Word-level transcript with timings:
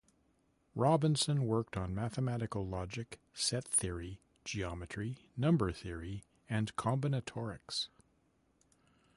Robinson 0.73 1.45
worked 1.45 1.77
on 1.77 1.93
mathematical 1.93 2.65
logic, 2.67 3.19
set 3.35 3.67
theory, 3.67 4.19
geometry, 4.43 5.29
number 5.37 5.71
theory, 5.71 6.23
and 6.49 6.75
combinatorics. 6.75 7.89